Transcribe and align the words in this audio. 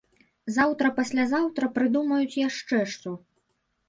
Заўтра-паслязаўтра 0.53 1.69
прыдумаюць 1.75 2.39
яшчэ 2.47 2.81
што. 2.95 3.13